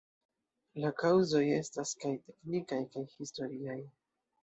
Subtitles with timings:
[0.85, 3.83] La kaŭzoj estas kaj teknikaj kaj historiaj.